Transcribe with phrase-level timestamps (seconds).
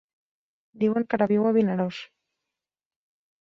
[0.83, 2.01] Diuen que ara viu a Vinaròs.